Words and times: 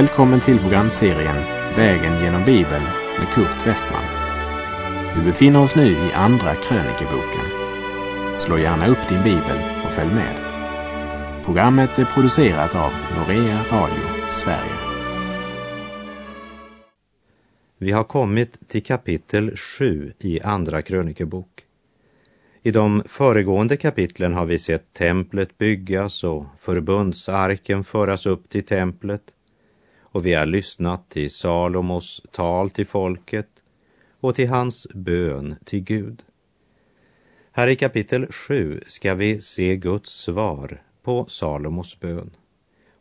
Välkommen 0.00 0.40
till 0.40 0.58
programserien 0.58 1.36
Vägen 1.76 2.22
genom 2.22 2.44
Bibeln 2.44 2.84
med 3.18 3.28
Kurt 3.34 3.66
Westman. 3.66 4.04
Vi 5.16 5.24
befinner 5.24 5.62
oss 5.62 5.76
nu 5.76 5.90
i 5.90 6.12
Andra 6.12 6.54
krönikeboken. 6.54 7.44
Slå 8.38 8.58
gärna 8.58 8.86
upp 8.86 9.08
din 9.08 9.22
bibel 9.22 9.58
och 9.84 9.92
följ 9.92 10.14
med. 10.14 10.34
Programmet 11.44 11.98
är 11.98 12.04
producerat 12.04 12.74
av 12.74 12.92
Norea 13.16 13.64
Radio 13.70 14.30
Sverige. 14.30 14.76
Vi 17.78 17.92
har 17.92 18.04
kommit 18.04 18.68
till 18.68 18.82
kapitel 18.82 19.56
7 19.56 20.12
i 20.18 20.40
Andra 20.40 20.82
krönikebok. 20.82 21.64
I 22.62 22.70
de 22.70 23.02
föregående 23.06 23.76
kapitlen 23.76 24.34
har 24.34 24.46
vi 24.46 24.58
sett 24.58 24.92
templet 24.92 25.58
byggas 25.58 26.24
och 26.24 26.44
förbundsarken 26.58 27.84
föras 27.84 28.26
upp 28.26 28.48
till 28.48 28.64
templet 28.64 29.22
och 30.12 30.26
vi 30.26 30.34
har 30.34 30.46
lyssnat 30.46 31.08
till 31.08 31.30
Salomos 31.30 32.22
tal 32.30 32.70
till 32.70 32.86
folket 32.86 33.48
och 34.20 34.34
till 34.34 34.48
hans 34.48 34.86
bön 34.94 35.56
till 35.64 35.80
Gud. 35.80 36.22
Här 37.52 37.68
i 37.68 37.76
kapitel 37.76 38.26
7 38.26 38.80
ska 38.86 39.14
vi 39.14 39.40
se 39.40 39.76
Guds 39.76 40.10
svar 40.10 40.82
på 41.02 41.26
Salomos 41.28 42.00
bön 42.00 42.30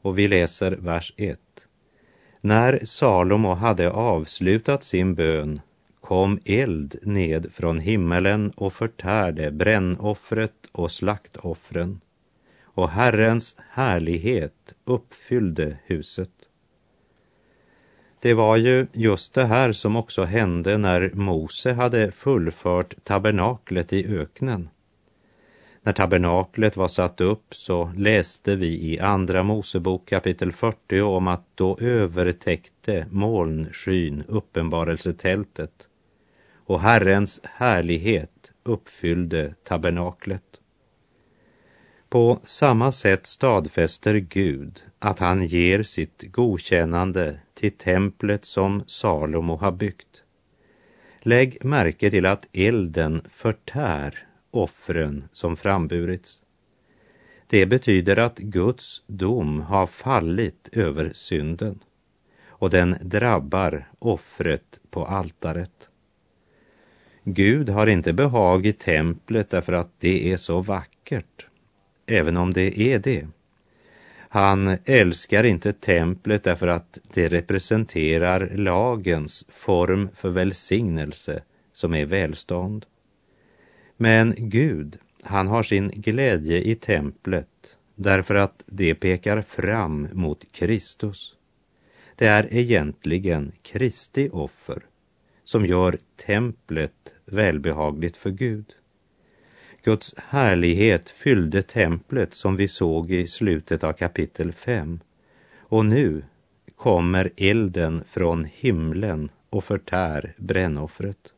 och 0.01 0.19
vi 0.19 0.27
läser 0.27 0.71
vers 0.71 1.13
1. 1.17 1.39
När 2.41 2.85
Salomo 2.85 3.53
hade 3.53 3.91
avslutat 3.91 4.83
sin 4.83 5.15
bön 5.15 5.61
kom 6.01 6.39
eld 6.45 6.99
ned 7.01 7.47
från 7.53 7.79
himmelen 7.79 8.51
och 8.51 8.73
förtärde 8.73 9.51
brännoffret 9.51 10.67
och 10.71 10.91
slaktoffren 10.91 12.01
och 12.61 12.89
Herrens 12.89 13.55
härlighet 13.69 14.73
uppfyllde 14.85 15.77
huset. 15.85 16.48
Det 18.21 18.33
var 18.33 18.57
ju 18.57 18.87
just 18.93 19.33
det 19.33 19.45
här 19.45 19.71
som 19.71 19.95
också 19.95 20.23
hände 20.23 20.77
när 20.77 21.11
Mose 21.13 21.73
hade 21.73 22.11
fullfört 22.11 23.03
tabernaklet 23.03 23.93
i 23.93 24.17
öknen. 24.19 24.69
När 25.81 25.93
tabernaklet 25.93 26.77
var 26.77 26.87
satt 26.87 27.21
upp 27.21 27.55
så 27.55 27.91
läste 27.95 28.55
vi 28.55 28.93
i 28.93 28.99
Andra 28.99 29.43
Mosebok 29.43 30.09
kapitel 30.09 30.51
40 30.51 31.01
om 31.01 31.27
att 31.27 31.45
då 31.55 31.77
övertäckte 31.81 33.05
molnskyn 33.11 34.23
uppenbarelsetältet 34.27 35.87
och 36.65 36.81
Herrens 36.81 37.41
härlighet 37.43 38.51
uppfyllde 38.63 39.53
tabernaklet. 39.63 40.43
På 42.09 42.39
samma 42.43 42.91
sätt 42.91 43.27
stadfäster 43.27 44.15
Gud 44.15 44.83
att 44.99 45.19
han 45.19 45.45
ger 45.45 45.83
sitt 45.83 46.23
godkännande 46.31 47.39
till 47.59 47.71
templet 47.71 48.45
som 48.45 48.83
Salomo 48.87 49.55
har 49.55 49.71
byggt. 49.71 50.23
Lägg 51.19 51.65
märke 51.65 52.09
till 52.09 52.25
att 52.25 52.47
elden 52.53 53.21
förtär 53.33 54.27
offren 54.51 55.23
som 55.31 55.57
framburits. 55.57 56.41
Det 57.47 57.65
betyder 57.65 58.17
att 58.17 58.37
Guds 58.37 59.03
dom 59.07 59.61
har 59.61 59.87
fallit 59.87 60.69
över 60.71 61.11
synden 61.13 61.79
och 62.47 62.69
den 62.69 62.95
drabbar 63.01 63.91
offret 63.99 64.79
på 64.89 65.05
altaret. 65.05 65.89
Gud 67.23 67.69
har 67.69 67.87
inte 67.87 68.13
behag 68.13 68.65
i 68.65 68.73
templet 68.73 69.49
därför 69.49 69.73
att 69.73 69.91
det 69.99 70.31
är 70.31 70.37
så 70.37 70.61
vackert, 70.61 71.47
även 72.05 72.37
om 72.37 72.53
det 72.53 72.79
är 72.79 72.99
det. 72.99 73.27
Han 74.31 74.77
älskar 74.85 75.43
inte 75.43 75.73
templet 75.73 76.43
därför 76.43 76.67
att 76.67 76.99
det 77.13 77.27
representerar 77.27 78.51
lagens 78.55 79.45
form 79.49 80.09
för 80.15 80.29
välsignelse 80.29 81.41
som 81.73 81.93
är 81.93 82.05
välstånd. 82.05 82.85
Men 83.97 84.33
Gud, 84.37 84.97
han 85.23 85.47
har 85.47 85.63
sin 85.63 85.89
glädje 85.89 86.61
i 86.61 86.75
templet 86.75 87.77
därför 87.95 88.35
att 88.35 88.63
det 88.65 88.95
pekar 88.95 89.41
fram 89.41 90.07
mot 90.13 90.51
Kristus. 90.51 91.35
Det 92.15 92.27
är 92.27 92.53
egentligen 92.53 93.51
Kristi 93.61 94.29
offer 94.31 94.85
som 95.43 95.65
gör 95.65 95.97
templet 96.25 97.15
välbehagligt 97.25 98.17
för 98.17 98.29
Gud. 98.29 98.75
Guds 99.83 100.15
härlighet 100.17 101.09
fyllde 101.09 101.61
templet 101.61 102.33
som 102.33 102.55
vi 102.55 102.67
såg 102.67 103.11
i 103.11 103.27
slutet 103.27 103.83
av 103.83 103.93
kapitel 103.93 104.51
5. 104.51 104.99
Och 105.57 105.85
nu 105.85 106.23
kommer 106.75 107.29
elden 107.37 108.03
från 108.09 108.45
himlen 108.53 109.29
och 109.49 109.63
förtär 109.63 110.33
brännoffret. 110.37 111.33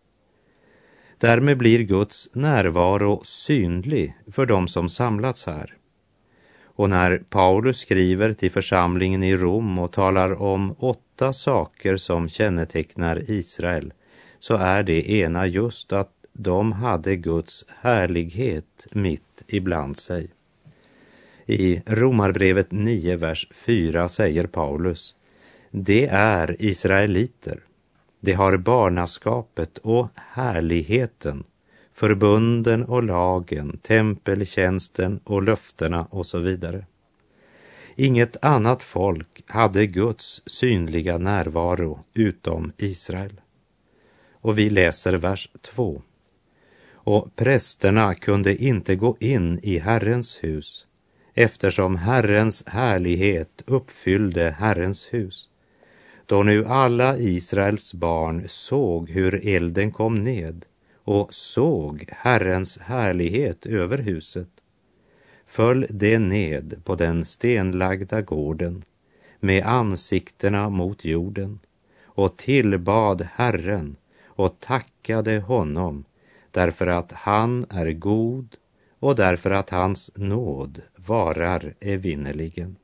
Därmed 1.17 1.57
blir 1.57 1.79
Guds 1.79 2.29
närvaro 2.33 3.21
synlig 3.25 4.17
för 4.31 4.45
dem 4.45 4.67
som 4.67 4.89
samlats 4.89 5.45
här. 5.45 5.77
Och 6.63 6.89
när 6.89 7.17
Paulus 7.29 7.77
skriver 7.77 8.33
till 8.33 8.51
församlingen 8.51 9.23
i 9.23 9.37
Rom 9.37 9.79
och 9.79 9.91
talar 9.91 10.41
om 10.41 10.75
åtta 10.79 11.33
saker 11.33 11.97
som 11.97 12.29
kännetecknar 12.29 13.31
Israel 13.31 13.93
så 14.39 14.55
är 14.55 14.83
det 14.83 15.09
ena 15.09 15.47
just 15.47 15.93
att 15.93 16.20
de 16.33 16.71
hade 16.71 17.15
Guds 17.15 17.65
härlighet 17.67 18.87
mitt 18.91 19.43
ibland 19.47 19.97
sig. 19.97 20.29
I 21.45 21.81
Romarbrevet 21.85 22.71
9, 22.71 23.15
vers 23.15 23.47
4 23.51 24.09
säger 24.09 24.47
Paulus, 24.47 25.15
det 25.71 26.05
är 26.11 26.55
israeliter. 26.59 27.59
De 28.19 28.33
har 28.33 28.57
barnaskapet 28.57 29.77
och 29.77 30.07
härligheten, 30.15 31.43
förbunden 31.91 32.83
och 32.83 33.03
lagen, 33.03 33.77
tempeltjänsten 33.77 35.19
och 35.23 35.43
löftena 35.43 36.05
och 36.09 36.25
så 36.25 36.39
vidare. 36.39 36.85
Inget 37.95 38.45
annat 38.45 38.83
folk 38.83 39.43
hade 39.45 39.87
Guds 39.87 40.41
synliga 40.45 41.17
närvaro 41.17 41.99
utom 42.13 42.71
Israel. 42.77 43.41
Och 44.31 44.57
vi 44.57 44.69
läser 44.69 45.13
vers 45.13 45.49
2 45.61 46.01
och 47.11 47.35
prästerna 47.35 48.15
kunde 48.15 48.63
inte 48.63 48.95
gå 48.95 49.17
in 49.19 49.59
i 49.63 49.77
Herrens 49.79 50.43
hus 50.43 50.85
eftersom 51.33 51.95
Herrens 51.95 52.63
härlighet 52.67 53.63
uppfyllde 53.65 54.55
Herrens 54.59 55.13
hus. 55.13 55.49
Då 56.25 56.43
nu 56.43 56.65
alla 56.65 57.17
Israels 57.17 57.93
barn 57.93 58.43
såg 58.47 59.09
hur 59.09 59.47
elden 59.47 59.91
kom 59.91 60.15
ned 60.15 60.65
och 61.03 61.33
såg 61.33 62.05
Herrens 62.09 62.77
härlighet 62.77 63.65
över 63.65 63.97
huset 63.97 64.49
föll 65.45 65.85
det 65.89 66.19
ned 66.19 66.81
på 66.83 66.95
den 66.95 67.25
stenlagda 67.25 68.21
gården 68.21 68.83
med 69.39 69.65
ansiktena 69.65 70.69
mot 70.69 71.05
jorden 71.05 71.59
och 72.03 72.37
tillbad 72.37 73.27
Herren 73.33 73.95
och 74.25 74.59
tackade 74.59 75.39
honom 75.39 76.03
därför 76.51 76.87
att 76.87 77.11
han 77.11 77.65
är 77.69 77.91
god 77.91 78.55
och 78.99 79.15
därför 79.15 79.51
att 79.51 79.69
hans 79.69 80.11
nåd 80.15 80.81
varar 80.95 81.73
evinnerligen. 81.79 82.75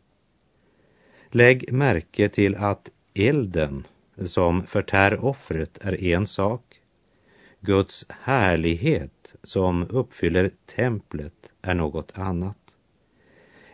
Lägg 1.30 1.74
märke 1.74 2.30
till 2.30 2.56
att 2.56 2.90
elden 3.14 3.88
som 4.26 4.64
förtär 4.64 5.26
offret 5.26 5.78
är 5.82 6.04
en 6.04 6.28
sak. 6.28 6.82
Guds 7.60 8.06
härlighet 8.10 9.36
som 9.44 9.88
uppfyller 9.90 10.52
templet 10.76 11.54
är 11.62 11.74
något 11.74 12.18
annat. 12.18 12.58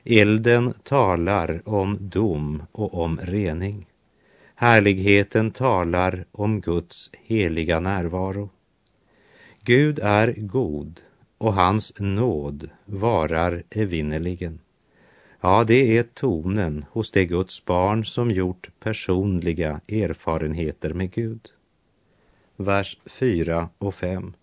Elden 0.03 0.73
talar 0.83 1.61
om 1.65 1.97
dom 1.99 2.63
och 2.71 3.01
om 3.03 3.19
rening. 3.23 3.85
Härligheten 4.55 5.51
talar 5.51 6.25
om 6.31 6.61
Guds 6.61 7.11
heliga 7.13 7.79
närvaro. 7.79 8.49
Gud 9.65 9.99
är 9.99 10.33
god 10.37 11.01
och 11.37 11.53
hans 11.53 11.93
nåd 11.99 12.69
varar 12.85 13.63
evinnerligen. 13.69 14.59
Ja, 15.41 15.63
det 15.67 15.97
är 15.97 16.03
tonen 16.03 16.85
hos 16.89 17.11
det 17.11 17.25
Guds 17.25 17.65
barn 17.65 18.05
som 18.05 18.31
gjort 18.31 18.69
personliga 18.79 19.81
erfarenheter 19.87 20.93
med 20.93 21.11
Gud. 21.11 21.49
Vers 22.55 22.97
4 23.05 23.69
och 23.77 23.95
5. 23.95 24.33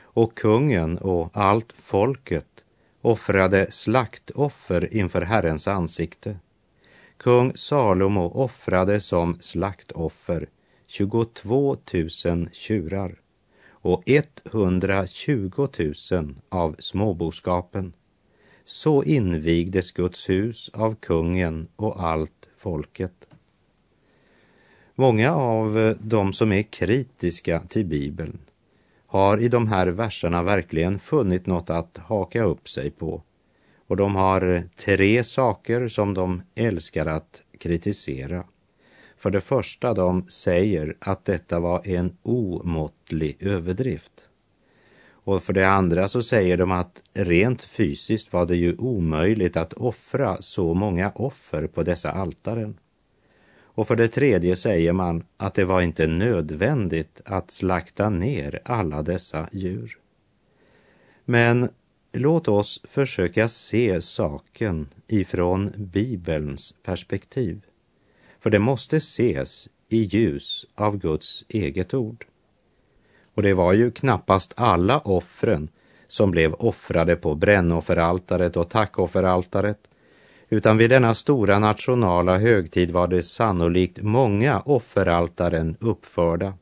Och 0.00 0.38
kungen 0.38 0.98
och 0.98 1.30
allt 1.32 1.72
folket 1.72 2.64
offrade 3.00 3.70
slaktoffer 3.70 4.94
inför 4.94 5.22
Herrens 5.22 5.68
ansikte. 5.68 6.36
Kung 7.16 7.56
Salomo 7.56 8.30
offrade 8.30 9.00
som 9.00 9.36
slaktoffer 9.40 10.48
22 10.86 11.76
000 12.24 12.48
tjurar 12.52 13.23
och 13.84 14.02
120 14.44 15.68
000 16.10 16.34
av 16.48 16.76
småboskapen. 16.78 17.92
Så 18.64 19.02
invigdes 19.02 19.90
Guds 19.90 20.28
hus 20.28 20.70
av 20.74 20.94
kungen 20.94 21.68
och 21.76 22.04
allt 22.04 22.48
folket. 22.56 23.28
Många 24.94 25.34
av 25.34 25.94
de 26.00 26.32
som 26.32 26.52
är 26.52 26.62
kritiska 26.62 27.60
till 27.68 27.86
Bibeln 27.86 28.38
har 29.06 29.38
i 29.38 29.48
de 29.48 29.68
här 29.68 29.86
verserna 29.86 30.42
verkligen 30.42 30.98
funnit 30.98 31.46
något 31.46 31.70
att 31.70 31.96
haka 31.96 32.42
upp 32.42 32.68
sig 32.68 32.90
på. 32.90 33.22
Och 33.86 33.96
de 33.96 34.16
har 34.16 34.62
tre 34.76 35.24
saker 35.24 35.88
som 35.88 36.14
de 36.14 36.42
älskar 36.54 37.06
att 37.06 37.42
kritisera. 37.58 38.44
För 39.16 39.30
det 39.30 39.40
första, 39.40 39.94
de 39.94 40.26
säger 40.28 40.96
att 40.98 41.24
detta 41.24 41.60
var 41.60 41.88
en 41.88 42.16
omåttlig 42.22 43.36
överdrift. 43.40 44.28
Och 45.24 45.42
för 45.42 45.52
det 45.52 45.68
andra 45.68 46.08
så 46.08 46.22
säger 46.22 46.56
de 46.56 46.72
att 46.72 47.02
rent 47.14 47.62
fysiskt 47.62 48.32
var 48.32 48.46
det 48.46 48.56
ju 48.56 48.76
omöjligt 48.76 49.56
att 49.56 49.72
offra 49.72 50.42
så 50.42 50.74
många 50.74 51.10
offer 51.10 51.66
på 51.66 51.82
dessa 51.82 52.10
altaren. 52.10 52.78
Och 53.76 53.86
för 53.86 53.96
det 53.96 54.08
tredje 54.08 54.56
säger 54.56 54.92
man 54.92 55.24
att 55.36 55.54
det 55.54 55.64
var 55.64 55.80
inte 55.80 56.06
nödvändigt 56.06 57.20
att 57.24 57.50
slakta 57.50 58.10
ner 58.10 58.60
alla 58.64 59.02
dessa 59.02 59.48
djur. 59.52 59.98
Men 61.24 61.68
låt 62.12 62.48
oss 62.48 62.80
försöka 62.84 63.48
se 63.48 64.00
saken 64.00 64.88
ifrån 65.06 65.72
Bibelns 65.76 66.74
perspektiv. 66.82 67.64
För 68.44 68.50
det 68.50 68.58
måste 68.58 68.96
ses 68.96 69.68
i 69.88 70.02
ljus 70.02 70.66
av 70.74 70.98
Guds 70.98 71.44
eget 71.48 71.94
ord. 71.94 72.26
Och 73.34 73.42
det 73.42 73.54
var 73.54 73.72
ju 73.72 73.90
knappast 73.90 74.52
alla 74.56 74.98
offren 74.98 75.68
som 76.06 76.30
blev 76.30 76.54
offrade 76.54 77.16
på 77.16 77.34
brännofferaltaret 77.34 78.56
och 78.56 78.70
tackofferaltaret, 78.70 79.78
utan 80.48 80.78
vid 80.78 80.90
denna 80.90 81.14
stora 81.14 81.58
nationala 81.58 82.38
högtid 82.38 82.90
var 82.90 83.08
det 83.08 83.22
sannolikt 83.22 84.02
många 84.02 84.60
offeraltaren 84.60 85.76
uppförda. 85.80 86.54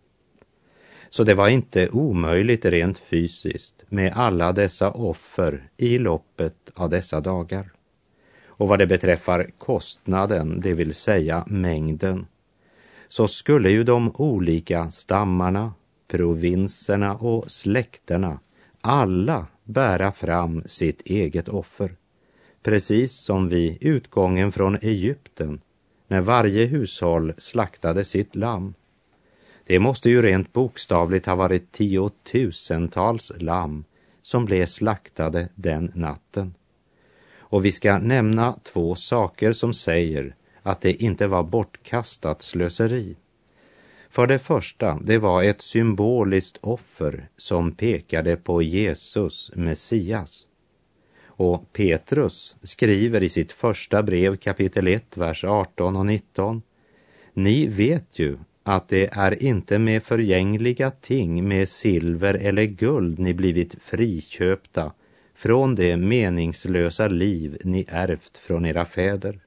Så 1.11 1.25
det 1.25 1.35
var 1.35 1.49
inte 1.49 1.89
omöjligt 1.89 2.65
rent 2.65 2.99
fysiskt 2.99 3.85
med 3.89 4.13
alla 4.17 4.53
dessa 4.53 4.91
offer 4.91 5.69
i 5.77 5.99
loppet 5.99 6.57
av 6.75 6.91
dessa 6.91 7.21
dagar. 7.21 7.73
Och 8.57 8.69
vad 8.69 8.79
det 8.79 8.87
beträffar 8.87 9.51
kostnaden, 9.59 10.61
det 10.61 10.75
vill 10.75 10.95
säga 10.95 11.45
mängden, 11.47 12.27
så 13.09 13.29
skulle 13.29 13.71
ju 13.71 13.85
de 13.85 14.13
olika 14.15 14.91
stammarna, 14.91 15.73
provinserna 16.09 17.17
och 17.17 17.51
släkterna 17.51 18.41
alla 18.81 19.47
bära 19.65 20.13
fram 20.13 20.63
sitt 20.67 21.03
eget 21.03 21.49
offer. 21.49 21.97
Precis 22.63 23.13
som 23.13 23.49
vid 23.49 23.79
utgången 23.81 24.53
från 24.53 24.77
Egypten 24.77 25.61
när 26.09 26.21
varje 26.21 26.65
hushåll 26.67 27.33
slaktade 27.39 28.05
sitt 28.05 28.37
lamm. 28.37 28.75
Det 29.67 29.79
måste 29.79 30.11
ju 30.11 30.23
rent 30.23 30.53
bokstavligt 30.53 31.27
ha 31.27 31.35
varit 31.35 31.73
tiotusentals 31.73 33.33
lamm 33.37 33.85
som 34.23 34.45
blev 34.45 34.67
slaktade 34.67 35.49
den 35.55 35.93
natten. 35.95 36.55
Och 37.53 37.65
vi 37.65 37.73
ska 37.73 37.99
nämna 37.99 38.59
två 38.63 38.95
saker 38.95 39.53
som 39.53 39.75
säger 39.75 40.35
att 40.63 40.81
det 40.81 41.03
inte 41.03 41.27
var 41.27 41.43
bortkastat 41.43 42.43
slöseri. 42.43 43.17
För 44.11 44.27
det 44.27 44.39
första, 44.39 44.99
det 45.03 45.19
var 45.19 45.43
ett 45.43 45.61
symboliskt 45.61 46.59
offer 46.61 47.29
som 47.37 47.73
pekade 47.73 48.37
på 48.37 48.63
Jesus, 48.63 49.53
Messias. 49.55 50.47
Och 51.27 51.73
Petrus 51.73 52.57
skriver 52.63 53.23
i 53.23 53.29
sitt 53.29 53.53
första 53.53 54.03
brev 54.03 54.37
kapitel 54.37 54.89
1, 54.89 55.17
vers 55.17 55.45
18 55.45 55.97
och 55.97 56.07
19. 56.07 56.63
Ni 57.35 57.67
vet 57.67 58.19
ju 58.19 58.39
att 58.63 58.89
det 58.89 59.09
är 59.13 59.43
inte 59.43 59.79
med 59.79 60.03
förgängliga 60.03 60.91
ting, 60.91 61.49
med 61.49 61.69
silver 61.69 62.35
eller 62.35 62.65
guld 62.65 63.19
ni 63.19 63.35
blivit 63.35 63.83
friköpta 63.83 64.93
från 65.43 65.75
det 65.75 65.97
meningslösa 65.97 67.09
liv 67.09 67.59
ni 67.65 67.87
ärvt 67.89 68.39
från 68.39 68.67
era 68.67 68.85
fäder, 68.85 69.41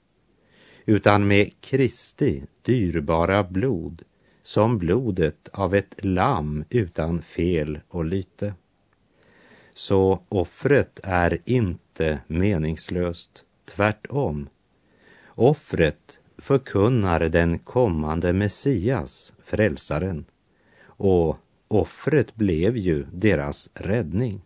utan 0.86 1.28
med 1.28 1.62
Kristi 1.62 2.44
dyrbara 2.62 3.44
blod, 3.44 4.02
som 4.44 4.78
blodet 4.78 5.50
av 5.54 5.76
ett 5.76 6.06
lamm 6.06 6.64
utan 6.70 7.22
fel 7.22 7.80
och 7.88 8.06
lyte. 8.06 8.54
Så 9.74 10.24
offret 10.30 11.00
är 11.04 11.40
inte 11.46 12.20
meningslöst, 12.28 13.44
tvärtom. 13.66 14.50
Offret 15.28 16.20
förkunnar 16.38 17.20
den 17.20 17.60
kommande 17.60 18.34
Messias, 18.34 19.34
frälsaren, 19.44 20.26
och 20.86 21.38
offret 21.68 22.36
blev 22.36 22.78
ju 22.78 23.06
deras 23.12 23.70
räddning. 23.74 24.42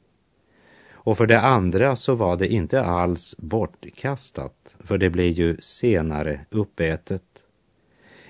Och 1.10 1.18
för 1.18 1.28
det 1.28 1.40
andra 1.40 1.96
så 1.96 2.16
var 2.16 2.38
det 2.38 2.48
inte 2.48 2.84
alls 2.84 3.36
bortkastat, 3.38 4.76
för 4.80 4.98
det 4.98 5.10
blev 5.10 5.32
ju 5.32 5.58
senare 5.60 6.46
uppätet. 6.50 7.24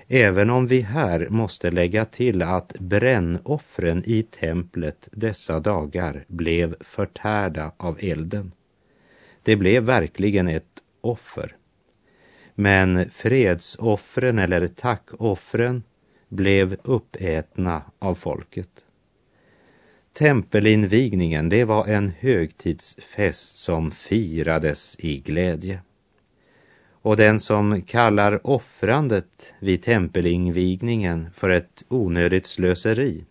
Även 0.08 0.50
om 0.50 0.66
vi 0.66 0.80
här 0.80 1.28
måste 1.30 1.70
lägga 1.70 2.04
till 2.04 2.42
att 2.42 2.72
brännoffren 2.78 4.02
i 4.06 4.22
templet 4.22 5.08
dessa 5.12 5.60
dagar 5.60 6.24
blev 6.26 6.74
förtärda 6.80 7.72
av 7.76 7.98
elden. 8.00 8.52
Det 9.42 9.56
blev 9.56 9.82
verkligen 9.82 10.48
ett 10.48 10.82
offer. 11.00 11.56
Men 12.54 13.10
fredsoffren 13.10 14.38
eller 14.38 14.66
tackoffren 14.66 15.82
blev 16.28 16.76
uppätna 16.84 17.82
av 17.98 18.14
folket. 18.14 18.84
Tempelinvigningen, 20.12 21.48
det 21.48 21.64
var 21.64 21.86
en 21.86 22.12
högtidsfest 22.18 23.58
som 23.58 23.90
firades 23.90 24.96
i 24.98 25.18
glädje. 25.18 25.80
Och 27.02 27.16
den 27.16 27.40
som 27.40 27.82
kallar 27.82 28.46
offrandet 28.46 29.54
vid 29.60 29.82
tempelinvigningen 29.82 31.28
för 31.34 31.50
ett 31.50 31.84
onödigt 31.88 32.46
slöseri, 32.46 33.24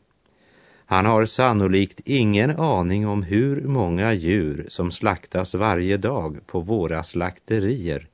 han 0.85 1.06
har 1.06 1.25
sannolikt 1.25 2.01
ingen 2.06 2.49
aning 2.49 3.07
om 3.07 3.23
hur 3.23 3.61
många 3.61 4.13
djur 4.13 4.65
som 4.68 4.92
slaktas 4.92 5.56
varje 5.56 5.97
dag 5.97 6.37
på 6.45 6.59
våra 6.59 7.04
slakterier 7.04 8.07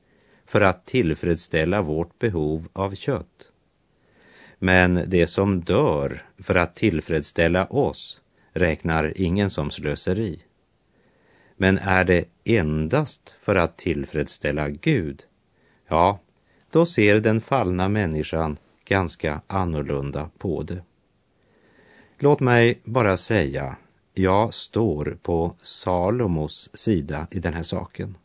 för 0.46 0.60
att 0.60 0.86
tillfredsställa 0.86 1.82
vårt 1.82 2.18
behov 2.18 2.68
av 2.72 2.94
kött. 2.94 3.50
Men 4.58 5.00
det 5.06 5.26
som 5.26 5.60
dör 5.60 6.22
för 6.38 6.54
att 6.54 6.74
tillfredsställa 6.74 7.66
oss 7.66 8.22
räknar 8.56 9.12
ingen 9.16 9.50
som 9.50 9.70
slöseri. 9.70 10.42
Men 11.56 11.78
är 11.78 12.04
det 12.04 12.24
endast 12.44 13.34
för 13.42 13.56
att 13.56 13.78
tillfredsställa 13.78 14.68
Gud, 14.68 15.22
ja, 15.88 16.20
då 16.70 16.86
ser 16.86 17.20
den 17.20 17.40
fallna 17.40 17.88
människan 17.88 18.56
ganska 18.84 19.40
annorlunda 19.46 20.30
på 20.38 20.62
det. 20.62 20.82
Låt 22.18 22.40
mig 22.40 22.80
bara 22.84 23.16
säga, 23.16 23.76
jag 24.14 24.54
står 24.54 25.18
på 25.22 25.54
Salomos 25.62 26.70
sida 26.74 27.26
i 27.30 27.38
den 27.38 27.54
här 27.54 27.62
saken. 27.62 28.16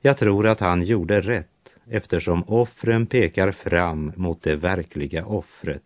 Jag 0.00 0.18
tror 0.18 0.46
att 0.46 0.60
han 0.60 0.82
gjorde 0.82 1.20
rätt 1.20 1.76
eftersom 1.86 2.44
offren 2.46 3.06
pekar 3.06 3.52
fram 3.52 4.12
mot 4.16 4.42
det 4.42 4.56
verkliga 4.56 5.26
offret, 5.26 5.82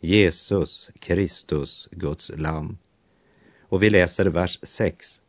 Jesus 0.00 0.90
Kristus, 0.98 1.88
Guds 1.90 2.30
Lamm 2.36 2.78
och 3.68 3.82
vi 3.82 3.90
läser 3.90 4.26
vers 4.26 4.58
6. 4.62 5.20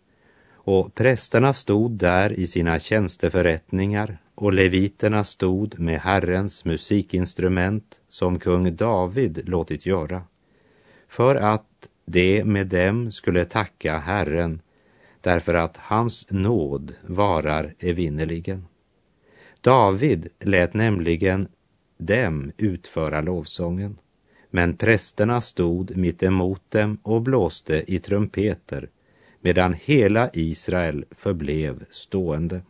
Och 0.52 0.96
prästerna 0.96 1.54
stod 1.54 1.92
där 1.92 2.40
i 2.40 2.48
sina 2.48 2.80
tjänsteförrättningar 2.80 4.18
och 4.36 4.54
leviterna 4.54 5.24
stod 5.24 5.80
med 5.80 6.00
Herrens 6.00 6.66
musikinstrument 6.66 8.00
som 8.10 8.40
kung 8.40 8.76
David 8.76 9.50
låtit 9.50 9.86
göra, 9.86 10.24
för 11.08 11.36
att 11.36 11.90
de 12.06 12.44
med 12.44 12.68
dem 12.68 13.12
skulle 13.12 13.46
tacka 13.46 13.98
Herren, 13.98 14.62
därför 15.22 15.54
att 15.54 15.78
hans 15.78 16.32
nåd 16.32 16.96
varar 17.08 17.74
evinnerligen. 17.80 18.66
David 19.62 20.28
lät 20.40 20.74
nämligen 20.74 21.48
dem 21.98 22.52
utföra 22.58 23.22
lovsången. 23.22 23.98
Men 24.50 24.78
prästerna 24.78 25.42
stod 25.42 25.98
mitt 25.98 26.24
emot 26.24 26.72
dem 26.72 26.98
och 27.04 27.22
blåste 27.22 27.84
i 27.94 28.00
trumpeter 28.00 28.90
medan 29.42 29.74
hela 29.74 30.30
Israel 30.34 31.06
förblev 31.12 31.86
stående. 31.90 32.62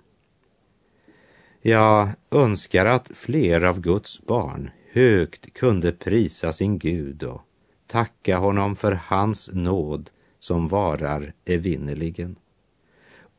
Jag 1.62 2.10
önskar 2.32 2.86
att 2.86 3.12
fler 3.14 3.64
av 3.64 3.82
Guds 3.82 4.22
barn 4.22 4.70
högt 4.92 5.54
kunde 5.54 5.92
prisa 5.92 6.54
sin 6.54 6.80
Gud 6.80 7.24
och 7.24 7.42
tacka 7.88 8.38
honom 8.38 8.76
för 8.76 8.92
hans 8.92 9.50
nåd 9.54 10.10
som 10.40 10.68
varar 10.68 11.34
evinnerligen. 11.46 12.36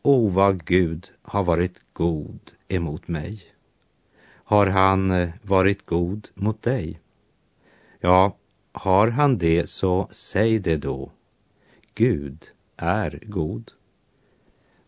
O, 0.03 0.29
vad 0.29 0.65
Gud 0.65 1.11
har 1.23 1.45
varit 1.45 1.83
god 1.93 2.41
emot 2.69 3.09
mig. 3.09 3.43
Har 4.45 4.67
han 4.67 5.11
eh, 5.11 5.31
varit 5.43 5.87
god 5.87 6.29
mot 6.35 6.63
dig? 6.63 7.01
Ja, 8.01 8.37
har 8.73 9.09
han 9.09 9.39
det 9.39 9.69
så 9.69 10.09
säg 10.11 10.59
det 10.59 10.77
då. 10.77 11.11
Gud 11.95 12.45
är 12.77 13.23
god. 13.23 13.73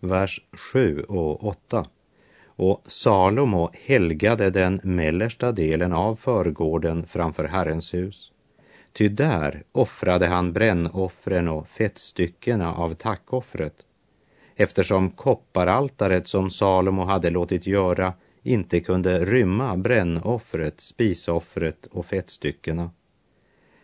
Vers 0.01 0.41
7 0.73 1.03
och 1.03 1.45
8. 1.45 1.87
Och 2.47 2.83
Salomo 2.87 3.71
helgade 3.73 4.51
den 4.51 4.81
mellersta 4.85 5.53
delen 5.53 5.93
av 5.93 6.17
förgården 6.17 7.07
framför 7.07 7.45
Herrens 7.45 7.95
hus. 7.95 8.33
Ty 8.93 9.09
där 9.09 9.65
offrade 9.73 10.27
han 10.27 10.53
brännoffren 10.53 11.49
och 11.49 11.69
fettstyckena 11.69 12.75
av 12.75 12.95
tackoffret 12.95 13.87
eftersom 14.57 15.11
kopparaltaret 15.11 16.29
som 16.29 16.51
Salomo 16.51 17.05
hade 17.05 17.31
låtit 17.31 17.67
göra 17.67 18.13
inte 18.43 18.81
kunde 18.81 19.25
rymma 19.25 19.77
brännoffret, 19.77 20.81
spisoffret 20.81 21.87
och 21.87 22.07
fettstyckena. 22.07 22.91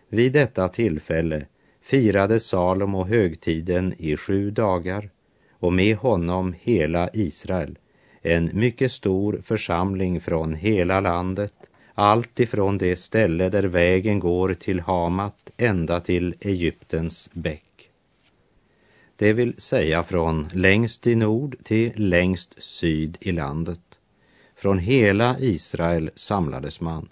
Vid 0.08 0.32
detta 0.32 0.68
tillfälle 0.68 1.46
firade 1.82 2.40
Salomo 2.40 3.04
högtiden 3.04 3.94
i 3.98 4.16
sju 4.16 4.50
dagar 4.50 5.10
och 5.52 5.72
med 5.72 5.96
honom 5.96 6.54
hela 6.60 7.10
Israel, 7.12 7.78
en 8.22 8.50
mycket 8.52 8.92
stor 8.92 9.40
församling 9.44 10.20
från 10.20 10.54
hela 10.54 11.00
landet, 11.00 11.54
allt 11.94 12.40
ifrån 12.40 12.78
det 12.78 12.96
ställe 12.96 13.48
där 13.48 13.62
vägen 13.62 14.18
går 14.18 14.54
till 14.54 14.80
Hamat 14.80 15.50
ända 15.56 16.00
till 16.00 16.34
Egyptens 16.40 17.30
bäck. 17.32 17.90
Det 19.16 19.32
vill 19.32 19.54
säga 19.58 20.02
från 20.02 20.48
längst 20.52 21.06
i 21.06 21.14
nord 21.14 21.56
till 21.64 21.92
längst 21.94 22.62
syd 22.62 23.18
i 23.20 23.32
landet. 23.32 23.80
Från 24.56 24.78
hela 24.78 25.38
Israel 25.38 26.10
samlades 26.14 26.80
man. 26.80 27.08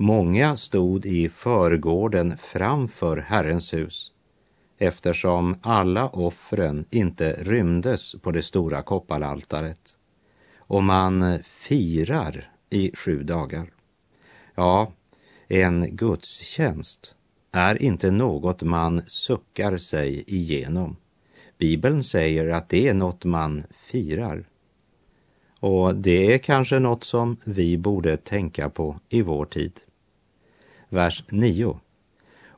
Många 0.00 0.56
stod 0.56 1.06
i 1.06 1.28
förgården 1.28 2.36
framför 2.38 3.16
Herrens 3.16 3.74
hus 3.74 4.12
eftersom 4.78 5.58
alla 5.62 6.08
offren 6.08 6.84
inte 6.90 7.32
rymdes 7.32 8.14
på 8.22 8.30
det 8.30 8.42
stora 8.42 8.82
kopparaltaret. 8.82 9.96
Och 10.58 10.82
man 10.82 11.38
firar 11.44 12.52
i 12.70 12.96
sju 12.96 13.22
dagar. 13.22 13.70
Ja, 14.54 14.92
en 15.48 15.96
gudstjänst 15.96 17.14
är 17.52 17.82
inte 17.82 18.10
något 18.10 18.62
man 18.62 19.02
suckar 19.06 19.76
sig 19.76 20.24
igenom. 20.26 20.96
Bibeln 21.58 22.04
säger 22.04 22.48
att 22.48 22.68
det 22.68 22.88
är 22.88 22.94
något 22.94 23.24
man 23.24 23.62
firar. 23.76 24.47
Och 25.60 25.96
det 25.96 26.34
är 26.34 26.38
kanske 26.38 26.78
något 26.78 27.04
som 27.04 27.36
vi 27.44 27.78
borde 27.78 28.16
tänka 28.16 28.70
på 28.70 29.00
i 29.08 29.22
vår 29.22 29.44
tid. 29.44 29.72
Vers 30.88 31.24
9. 31.30 31.80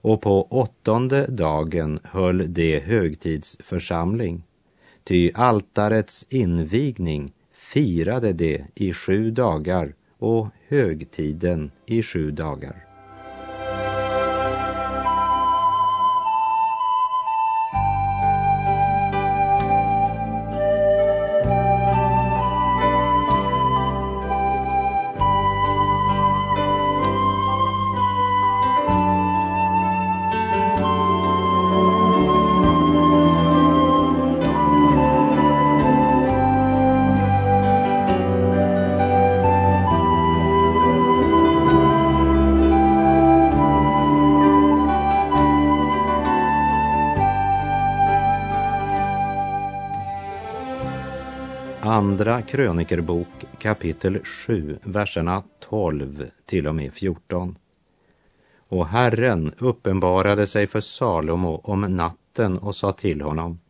Och 0.03 0.21
på 0.21 0.43
åttonde 0.43 1.27
dagen 1.27 2.01
höll 2.05 2.55
de 2.55 2.81
högtidsförsamling, 2.81 4.43
ty 5.05 5.31
altarets 5.35 6.27
invigning 6.29 7.33
firade 7.53 8.33
de 8.33 8.65
i 8.75 8.93
sju 8.93 9.31
dagar 9.31 9.95
och 10.19 10.49
högtiden 10.69 11.71
i 11.87 12.03
sju 12.03 12.31
dagar. 12.31 12.90
Andra 52.01 52.43
krönikerbok 52.43 53.29
kapitel 53.59 54.25
7, 54.25 54.79
verserna 54.83 55.43
12 55.59 56.27
till 56.47 56.67
och 56.67 56.75
med 56.75 56.93
14. 56.93 57.59
Och 58.69 58.87
Herren 58.87 59.55
uppenbarade 59.59 60.47
sig 60.47 60.67
för 60.67 60.81
Salomo 60.81 61.61
om 61.65 61.81
natten 61.81 62.59
och 62.59 62.75
sa 62.75 62.93
till 62.93 63.21
honom. 63.21 63.61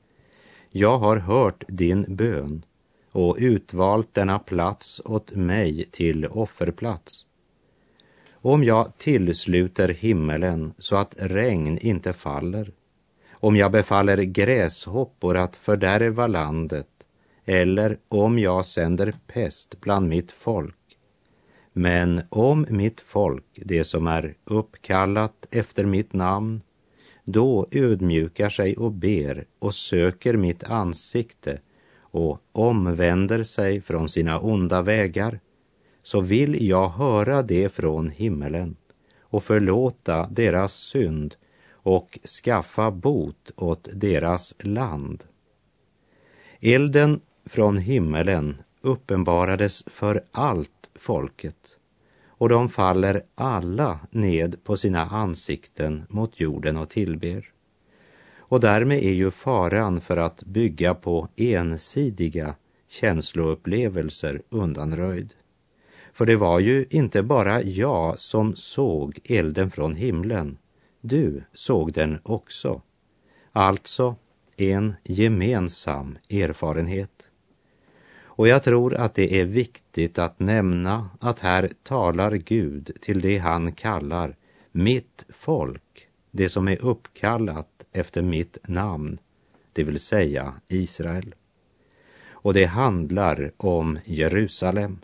Jag 0.71 0.99
har 0.99 1.17
hört 1.17 1.65
din 1.69 2.05
bön 2.09 2.65
och 3.13 3.37
utvalt 3.39 4.15
denna 4.15 4.39
plats 4.39 5.01
åt 5.05 5.31
mig 5.31 5.89
till 5.91 6.27
offerplats. 6.27 7.27
Om 8.33 8.65
jag 8.65 8.99
tillsluter 8.99 9.89
himmelen 9.89 10.75
så 10.79 10.97
att 10.97 11.15
regn 11.19 11.79
inte 11.79 12.13
faller, 12.13 12.73
om 13.33 13.57
jag 13.57 13.73
befaller 13.73 14.17
gräshoppor 14.23 15.37
att 15.37 15.57
fördärva 15.57 16.27
landet 16.27 16.90
eller 17.53 17.99
om 18.09 18.39
jag 18.39 18.65
sänder 18.65 19.15
pest 19.27 19.81
bland 19.81 20.09
mitt 20.09 20.33
folk. 20.33 20.77
Men 21.73 22.23
om 22.29 22.67
mitt 22.69 23.01
folk, 23.01 23.45
det 23.55 23.85
som 23.85 24.07
är 24.07 24.35
uppkallat 24.45 25.47
efter 25.51 25.85
mitt 25.85 26.13
namn, 26.13 26.63
då 27.25 27.67
ödmjukar 27.71 28.51
sig 28.51 28.77
och 28.77 28.93
ber 28.93 29.47
och 29.59 29.75
söker 29.75 30.37
mitt 30.37 30.65
ansikte 30.65 31.61
och 32.01 32.41
omvänder 32.53 33.43
sig 33.43 33.81
från 33.81 34.09
sina 34.09 34.41
onda 34.41 34.83
vägar, 34.83 35.41
så 36.03 36.21
vill 36.21 36.69
jag 36.69 36.89
höra 36.89 37.43
det 37.43 37.73
från 37.73 38.11
himmelen 38.11 38.77
och 39.21 39.45
förlåta 39.45 40.27
deras 40.27 40.75
synd 40.75 41.35
och 41.71 42.19
skaffa 42.43 42.91
bot 42.91 43.51
åt 43.57 43.89
deras 43.93 44.55
land. 44.59 45.25
Elden 46.61 47.21
från 47.45 47.79
himmelen 47.79 48.63
uppenbarades 48.81 49.85
för 49.87 50.25
allt 50.33 50.91
folket 50.95 51.77
och 52.41 52.49
de 52.49 52.69
faller 52.69 53.23
alla 53.35 54.01
ned 54.11 54.65
på 54.65 54.77
sina 54.77 55.05
ansikten 55.05 56.03
mot 56.09 56.41
jorden 56.41 56.77
och 56.77 56.89
tillber. 56.89 57.53
Och 58.37 58.61
därmed 58.61 58.99
är 58.99 59.13
ju 59.13 59.31
faran 59.31 60.01
för 60.01 60.17
att 60.17 60.43
bygga 60.43 60.95
på 60.95 61.29
ensidiga 61.37 62.55
känsloupplevelser 62.89 64.43
undanröjd. 64.49 65.35
För 66.13 66.27
det 66.27 66.37
var 66.37 66.59
ju 66.59 66.87
inte 66.91 67.23
bara 67.23 67.63
jag 67.63 68.21
som 68.21 68.57
såg 68.57 69.19
elden 69.25 69.71
från 69.71 69.95
himlen, 69.95 70.59
du 71.01 71.45
såg 71.53 71.93
den 71.93 72.19
också. 72.23 72.83
Alltså 73.53 74.17
en 74.57 74.95
gemensam 75.05 76.19
erfarenhet. 76.31 77.30
Och 78.41 78.49
jag 78.49 78.63
tror 78.63 78.95
att 78.95 79.15
det 79.15 79.41
är 79.41 79.45
viktigt 79.45 80.19
att 80.19 80.41
nämna 80.41 81.11
att 81.21 81.41
här 81.41 81.71
talar 81.83 82.33
Gud 82.33 82.91
till 83.01 83.21
det 83.21 83.39
han 83.39 83.73
kallar 83.73 84.37
mitt 84.73 85.25
folk, 85.29 86.09
det 86.31 86.49
som 86.49 86.69
är 86.69 86.85
uppkallat 86.85 87.87
efter 87.93 88.23
mitt 88.23 88.59
namn, 88.69 89.19
det 89.73 89.85
vill 89.85 90.01
säga 90.01 90.55
Israel. 90.69 91.35
Och 92.31 92.55
det 92.55 92.65
handlar 92.65 93.53
om 93.57 93.99
Jerusalem. 94.05 94.99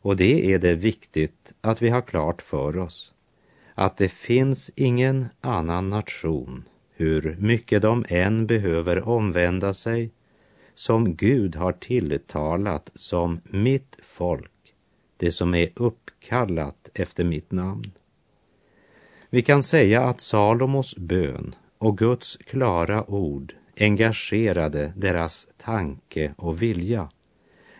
Och 0.00 0.16
det 0.16 0.54
är 0.54 0.58
det 0.58 0.74
viktigt 0.74 1.52
att 1.60 1.82
vi 1.82 1.88
har 1.88 2.02
klart 2.02 2.42
för 2.42 2.78
oss, 2.78 3.12
att 3.74 3.96
det 3.96 4.08
finns 4.08 4.70
ingen 4.76 5.26
annan 5.40 5.90
nation, 5.90 6.64
hur 6.94 7.36
mycket 7.40 7.82
de 7.82 8.04
än 8.08 8.46
behöver 8.46 9.08
omvända 9.08 9.74
sig, 9.74 10.10
som 10.74 11.16
Gud 11.16 11.56
har 11.56 11.72
tilltalat 11.72 12.90
som 12.94 13.40
mitt 13.44 13.96
folk, 14.06 14.74
det 15.16 15.32
som 15.32 15.54
är 15.54 15.68
uppkallat 15.76 16.90
efter 16.94 17.24
mitt 17.24 17.52
namn. 17.52 17.92
Vi 19.30 19.42
kan 19.42 19.62
säga 19.62 20.04
att 20.04 20.20
Salomos 20.20 20.96
bön 20.96 21.54
och 21.78 21.98
Guds 21.98 22.36
klara 22.36 23.10
ord 23.10 23.54
engagerade 23.80 24.92
deras 24.96 25.48
tanke 25.56 26.34
och 26.36 26.62
vilja, 26.62 27.10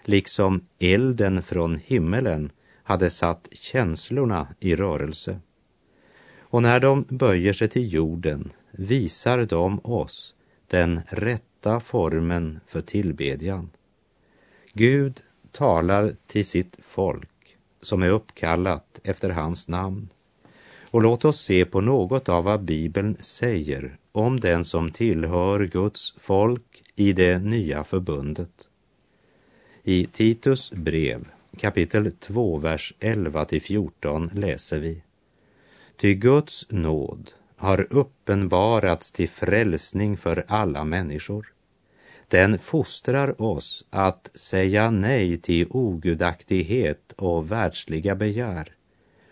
liksom 0.05 0.67
elden 0.79 1.43
från 1.43 1.81
himmelen 1.85 2.51
hade 2.83 3.11
satt 3.11 3.49
känslorna 3.53 4.47
i 4.61 4.77
rörelse. 4.77 5.41
Och 6.39 6.63
när 6.63 6.81
de 6.81 7.05
böjer 7.09 7.53
sig 7.53 7.69
till 7.69 7.93
jorden 7.93 8.53
visar 8.71 9.45
de 9.45 9.81
oss 9.85 10.35
den 10.67 11.01
rätta 11.09 11.52
rätta 11.63 11.81
formen 11.81 12.61
för 12.67 12.81
tillbedjan. 12.81 13.71
Gud 14.73 15.23
talar 15.53 16.17
till 16.27 16.45
sitt 16.45 16.77
folk 16.81 17.57
som 17.81 18.03
är 18.03 18.09
uppkallat 18.09 19.01
efter 19.05 19.31
hans 19.31 19.69
namn. 19.69 20.09
Och 20.91 21.03
låt 21.03 21.25
oss 21.25 21.41
se 21.41 21.65
på 21.65 21.81
något 21.81 22.29
av 22.29 22.45
vad 22.45 22.63
Bibeln 22.65 23.17
säger 23.21 23.97
om 24.13 24.41
den 24.41 24.65
som 24.65 24.91
tillhör 24.91 25.65
Guds 25.67 26.15
folk 26.19 26.83
i 26.97 27.13
det 27.13 27.39
nya 27.39 27.85
förbundet. 27.85 28.69
I 29.83 30.07
Titus 30.07 30.71
brev 30.71 31.29
kapitel 31.59 32.13
2, 32.13 32.59
vers 32.59 32.95
11 33.01 33.45
till 33.45 33.63
14 33.63 34.31
läser 34.35 34.81
vi. 34.81 35.03
Ty 35.97 36.15
Guds 36.15 36.67
nåd 36.71 37.33
har 37.57 37.87
uppenbarats 37.91 39.13
till 39.13 39.29
frälsning 39.29 40.17
för 40.17 40.45
alla 40.49 40.85
människor. 40.85 41.52
Den 42.33 42.59
fostrar 42.59 43.43
oss 43.43 43.87
att 43.91 44.31
säga 44.35 44.91
nej 44.91 45.37
till 45.37 45.67
ogudaktighet 45.71 47.13
och 47.13 47.53
världsliga 47.53 48.15
begär 48.15 48.75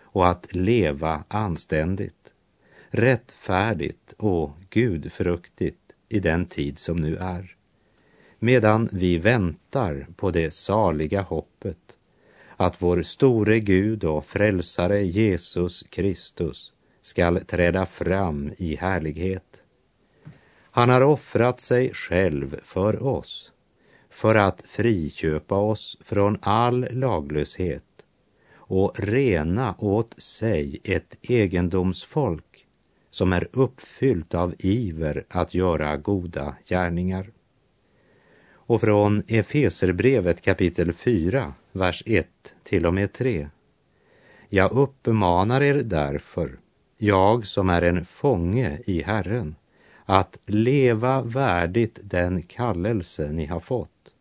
och 0.03 0.29
att 0.29 0.55
leva 0.55 1.25
anständigt, 1.29 2.35
rättfärdigt 2.89 4.15
och 4.17 4.51
gudfruktigt 4.71 5.79
i 6.09 6.21
den 6.21 6.45
tid 6.45 6.79
som 6.79 6.97
nu 6.97 7.17
är. 7.17 7.57
Medan 8.39 8.89
vi 8.93 9.19
väntar 9.19 10.07
på 10.17 10.31
det 10.31 10.51
saliga 10.51 11.23
hoppet 11.23 11.99
att 12.57 12.83
vår 12.83 13.03
store 13.03 13.61
Gud 13.61 14.05
och 14.05 14.27
frälsare 14.27 15.03
Jesus 15.03 15.85
Kristus 15.91 16.73
skall 17.03 17.41
träda 17.41 17.87
fram 17.87 18.53
i 18.57 18.77
härlighet. 18.77 19.60
Han 20.81 20.89
har 20.89 21.03
offrat 21.03 21.61
sig 21.61 21.95
själv 21.95 22.61
för 22.65 23.03
oss 23.03 23.53
för 24.11 24.35
att 24.35 24.63
friköpa 24.69 25.55
oss 25.55 25.99
från 26.01 26.39
all 26.43 26.89
laglöshet 26.91 27.85
och 28.55 29.01
rena 29.01 29.75
åt 29.79 30.23
sig 30.23 30.81
ett 30.85 31.17
egendomsfolk 31.23 32.67
som 33.11 33.33
är 33.33 33.49
uppfyllt 33.53 34.35
av 34.35 34.55
iver 34.59 35.25
att 35.29 35.55
göra 35.55 35.97
goda 35.97 36.57
gärningar. 36.65 37.31
Och 38.53 38.81
från 38.81 39.23
Efeserbrevet 39.29 40.41
kapitel 40.43 40.93
4, 40.93 41.55
vers 41.73 42.03
1 42.07 42.27
till 42.63 42.87
och 42.87 42.95
med 42.95 43.13
3. 43.13 43.49
Jag 44.49 44.73
uppmanar 44.73 45.63
er 45.63 45.75
därför, 45.75 46.59
jag 46.99 47.47
som 47.47 47.71
är 47.71 47.83
en 47.83 48.05
fånge 48.05 48.79
i 48.85 49.03
Herren, 49.03 49.55
att 50.11 50.39
leva 50.47 51.23
värdigt 51.23 51.99
den 52.03 52.43
kallelse 52.43 53.33
ni 53.33 53.47
har 53.47 53.61
fått. 53.61 54.15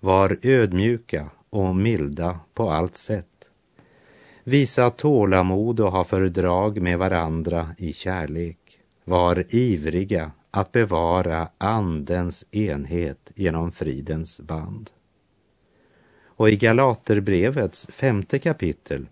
Var 0.00 0.38
ödmjuka 0.42 1.30
och 1.50 1.76
milda 1.76 2.40
på 2.54 2.70
allt 2.70 2.94
sätt. 2.94 3.50
Visa 4.44 4.90
tålamod 4.90 5.80
och 5.80 5.92
ha 5.92 6.04
fördrag 6.04 6.80
med 6.80 6.98
varandra 6.98 7.68
i 7.78 7.92
kärlek. 7.92 8.58
Var 9.04 9.44
ivriga 9.48 10.30
att 10.50 10.72
bevara 10.72 11.48
Andens 11.58 12.44
enhet 12.50 13.32
genom 13.34 13.72
fridens 13.72 14.40
band. 14.40 14.90
Och 16.24 16.50
i 16.50 16.56
Galaterbrevets 16.56 17.86
femte 17.86 18.38
kapitel 18.38 19.06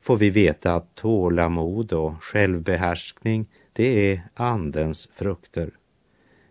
får 0.00 0.16
vi 0.16 0.30
veta 0.30 0.74
att 0.74 0.94
tålamod 0.94 1.92
och 1.92 2.22
självbehärskning, 2.22 3.46
det 3.76 4.12
är 4.12 4.22
Andens 4.34 5.08
frukter. 5.14 5.70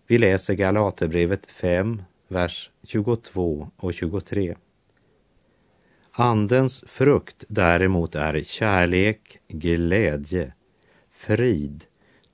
Vi 0.07 0.17
läser 0.17 0.53
Galaterbrevet 0.53 1.45
5, 1.45 2.03
vers 2.27 2.71
22 2.83 3.69
och 3.77 3.93
23. 3.93 4.55
Andens 6.11 6.83
frukt 6.87 7.43
däremot 7.47 8.15
är 8.15 8.41
kärlek, 8.41 9.39
glädje, 9.47 10.53
frid, 11.09 11.85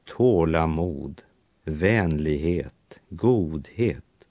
tålamod, 0.05 1.21
vänlighet, 1.65 3.01
godhet, 3.09 4.27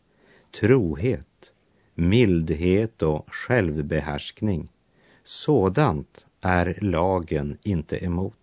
trohet, 0.61 1.53
mildhet 1.95 3.03
och 3.03 3.35
självbehärskning. 3.35 4.73
Sådant 5.25 6.27
är 6.41 6.79
lagen 6.81 7.59
inte 7.63 8.05
emot. 8.05 8.40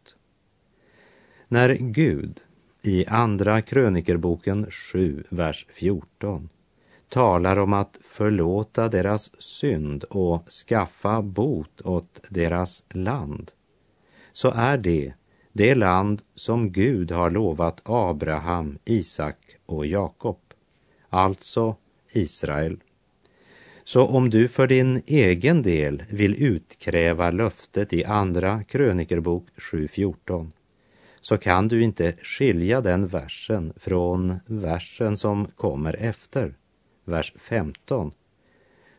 När 1.49 1.73
Gud 1.75 2.43
i 2.81 3.05
Andra 3.07 3.62
krönikerboken 3.62 4.71
7, 4.71 5.23
vers 5.29 5.65
14 5.69 6.49
talar 7.10 7.60
om 7.60 7.73
att 7.73 7.99
förlåta 8.03 8.89
deras 8.89 9.41
synd 9.41 10.03
och 10.03 10.49
skaffa 10.49 11.21
bot 11.21 11.81
åt 11.81 12.21
deras 12.29 12.83
land, 12.89 13.51
så 14.33 14.51
är 14.55 14.77
det 14.77 15.13
det 15.53 15.75
land 15.75 16.21
som 16.36 16.71
Gud 16.71 17.12
har 17.12 17.31
lovat 17.31 17.81
Abraham, 17.83 18.77
Isak 18.86 19.38
och 19.65 19.86
Jakob, 19.86 20.39
alltså 21.10 21.75
Israel. 22.12 22.79
Så 23.83 24.07
om 24.07 24.29
du 24.29 24.47
för 24.47 24.67
din 24.67 25.01
egen 25.05 25.63
del 25.63 26.03
vill 26.10 26.43
utkräva 26.43 27.31
löftet 27.31 27.93
i 27.93 28.05
Andra 28.05 28.63
krönikerbok 28.63 29.45
7.14 29.57 30.51
så 31.28 31.38
kan 31.38 31.68
du 31.68 31.84
inte 31.84 32.13
skilja 32.24 32.82
den 32.82 33.08
versen 33.08 33.74
från 33.76 34.40
versen 34.46 35.18
som 35.18 35.46
kommer 35.46 35.94
efter 35.94 36.54
vers 37.06 37.34
15. 37.36 38.12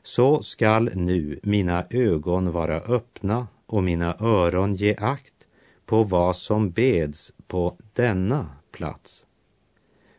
Så 0.03 0.43
skall 0.43 0.91
nu 0.95 1.41
mina 1.43 1.85
ögon 1.91 2.53
vara 2.53 2.77
öppna 2.77 3.47
och 3.67 3.83
mina 3.83 4.17
öron 4.21 4.75
ge 4.75 4.97
akt 4.99 5.35
på 5.87 6.03
vad 6.03 6.37
som 6.37 6.71
beds 6.71 7.33
på 7.47 7.77
denna 7.93 8.49
plats. 8.73 9.27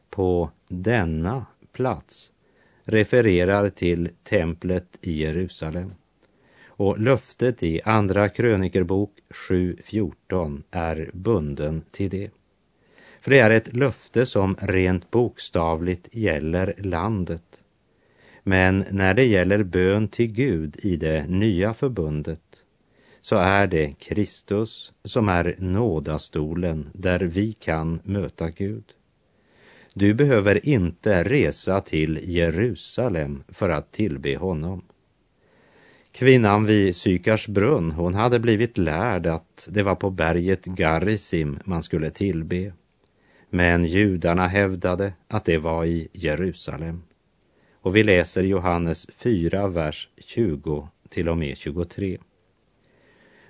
På 0.10 0.50
denna 0.68 1.46
plats 1.72 2.32
refererar 2.84 3.70
till 3.70 4.10
templet 4.24 4.98
i 5.02 5.22
Jerusalem. 5.22 5.94
Och 6.80 7.00
löftet 7.00 7.64
i 7.64 7.82
Andra 7.86 8.30
krönikerbok 8.30 9.12
7.14 9.30 10.64
är 10.72 11.10
bunden 11.14 11.82
till 11.92 12.10
det. 12.10 12.32
För 13.22 13.32
det 13.32 13.40
är 13.40 13.50
ett 13.50 13.74
löfte 13.76 14.26
som 14.26 14.56
rent 14.60 15.12
bokstavligt 15.12 16.16
gäller 16.16 16.74
landet. 16.78 17.64
Men 18.44 18.86
när 18.92 19.14
det 19.14 19.26
gäller 19.26 19.64
bön 19.64 20.08
till 20.08 20.32
Gud 20.32 20.78
i 20.80 20.96
det 20.96 21.28
nya 21.28 21.74
förbundet 21.74 22.64
så 23.22 23.36
är 23.36 23.68
det 23.68 23.94
Kristus 24.00 24.92
som 25.04 25.30
är 25.30 25.56
nådastolen 25.58 26.90
där 26.94 27.20
vi 27.20 27.54
kan 27.54 28.00
möta 28.04 28.50
Gud. 28.50 28.86
Du 29.94 30.14
behöver 30.14 30.68
inte 30.68 31.24
resa 31.24 31.82
till 31.82 32.20
Jerusalem 32.24 33.44
för 33.48 33.70
att 33.70 33.92
tillbe 33.92 34.36
honom. 34.36 34.82
Kvinnan 36.12 36.66
vid 36.66 36.96
Sykars 36.96 37.48
brunn, 37.48 37.92
hon 37.92 38.16
hade 38.16 38.40
blivit 38.40 38.78
lärd 38.78 39.28
att 39.28 39.68
det 39.72 39.84
var 39.84 39.96
på 39.96 40.10
berget 40.10 40.66
Garisim 40.66 41.60
man 41.66 41.84
skulle 41.84 42.10
tillbe. 42.10 42.74
Men 43.50 43.86
judarna 43.86 44.48
hävdade 44.48 45.14
att 45.28 45.46
det 45.46 45.58
var 45.58 45.86
i 45.86 46.08
Jerusalem. 46.14 47.04
Och 47.82 47.96
vi 47.96 48.04
läser 48.04 48.44
Johannes 48.44 49.08
4, 49.16 49.68
vers 49.68 50.10
20 50.18 50.88
till 51.10 51.30
och 51.30 51.38
med 51.38 51.58
23. 51.58 52.18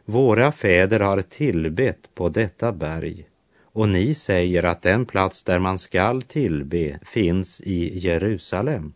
Våra 0.05 0.51
fäder 0.51 0.99
har 0.99 1.21
tillbett 1.21 2.15
på 2.15 2.29
detta 2.29 2.71
berg 2.71 3.25
och 3.61 3.89
ni 3.89 4.13
säger 4.13 4.63
att 4.63 4.81
den 4.81 5.05
plats 5.05 5.43
där 5.43 5.59
man 5.59 5.77
skall 5.77 6.21
tillbe 6.21 6.99
finns 7.01 7.61
i 7.61 7.99
Jerusalem. 7.99 8.93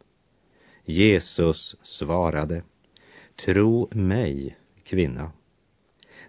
Jesus 0.85 1.75
svarade, 1.83 2.63
tro 3.35 3.89
mig, 3.91 4.57
kvinna. 4.83 5.31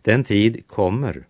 Den 0.02 0.24
tid 0.24 0.66
kommer 0.66 1.26